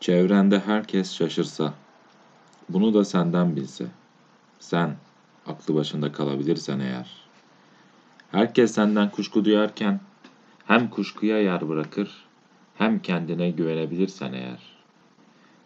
[0.00, 1.74] Çevrende herkes şaşırsa,
[2.68, 3.86] bunu da senden bilse,
[4.58, 4.96] sen
[5.46, 7.10] aklı başında kalabilirsen eğer,
[8.30, 10.00] herkes senden kuşku duyarken
[10.66, 12.24] hem kuşkuya yer bırakır,
[12.74, 14.60] hem kendine güvenebilirsen eğer,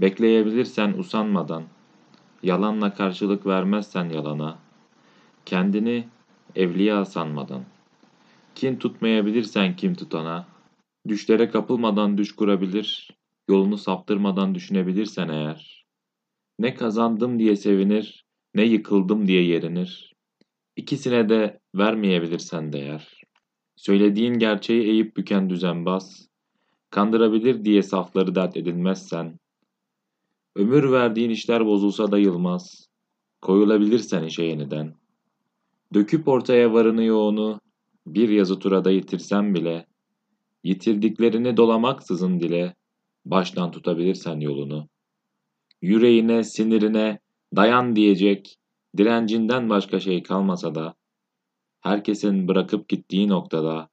[0.00, 1.62] bekleyebilirsen usanmadan,
[2.42, 4.58] yalanla karşılık vermezsen yalana,
[5.46, 6.08] kendini
[6.56, 7.62] evliya sanmadan,
[8.54, 10.46] kin tutmayabilirsen kim tutana,
[11.08, 13.14] düşlere kapılmadan düş kurabilir,
[13.48, 15.86] yolunu saptırmadan düşünebilirsen eğer,
[16.58, 20.14] ne kazandım diye sevinir, ne yıkıldım diye yerinir,
[20.76, 23.22] ikisine de vermeyebilirsen değer,
[23.76, 26.28] söylediğin gerçeği eğip büken düzenbaz,
[26.90, 29.38] kandırabilir diye safları dert edinmezsen,
[30.56, 32.88] ömür verdiğin işler bozulsa da yılmaz,
[33.42, 34.94] koyulabilirsen işe yeniden,
[35.94, 37.60] döküp ortaya varını yoğunu,
[38.06, 39.86] bir yazı turada yitirsen bile,
[40.64, 42.74] yitirdiklerini dolamaksızın dile,
[43.24, 44.88] baştan tutabilirsen yolunu.
[45.82, 47.18] Yüreğine, sinirine
[47.56, 48.58] dayan diyecek,
[48.96, 50.94] direncinden başka şey kalmasa da,
[51.80, 53.88] herkesin bırakıp gittiği noktada,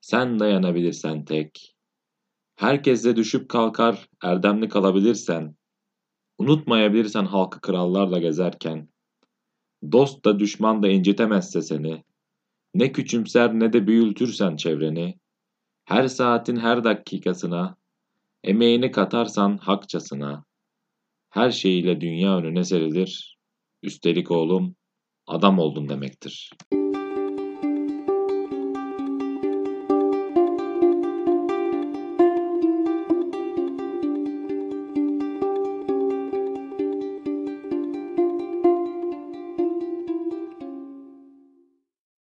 [0.00, 1.76] sen dayanabilirsen tek,
[2.56, 5.56] herkesle düşüp kalkar, erdemli kalabilirsen,
[6.38, 8.88] unutmayabilirsen halkı krallarla gezerken,
[9.92, 12.04] dost da düşman da incitemezse seni,
[12.74, 15.18] ne küçümser ne de büyültürsen çevreni,
[15.84, 17.76] her saatin her dakikasına,
[18.44, 20.44] emeğini katarsan hakçasına,
[21.30, 23.38] her şeyiyle dünya önüne serilir,
[23.82, 24.76] üstelik oğlum
[25.26, 26.73] adam oldun demektir.''